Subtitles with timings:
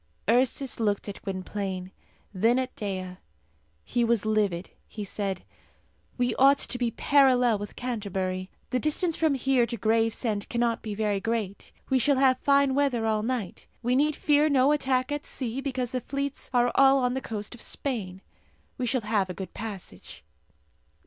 [0.27, 1.91] Ursus looked at Gwynplaine,
[2.33, 3.17] then at Dea.
[3.83, 4.71] He was livid.
[4.87, 5.43] He said,
[6.17, 8.49] "We ought to be parallel with Canterbury.
[8.71, 11.71] The distance from here to Gravesend cannot be very great.
[11.91, 13.67] We shall have fine weather all night.
[13.83, 17.53] We need fear no attack at sea, because the fleets are all on the coast
[17.53, 18.23] of Spain.
[18.79, 20.23] We shall have a good passage."